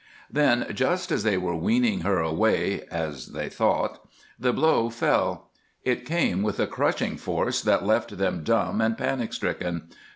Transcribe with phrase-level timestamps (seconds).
[0.31, 4.03] Then, just as they were weaning her away, as they thought,
[4.39, 5.51] the blow fell.
[5.83, 9.89] It came with a crushing force that left them dumb and panic stricken.